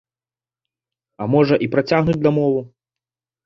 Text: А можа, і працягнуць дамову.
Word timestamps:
А 1.21 1.29
можа, 1.35 1.55
і 1.67 1.69
працягнуць 1.77 2.19
дамову. 2.25 2.61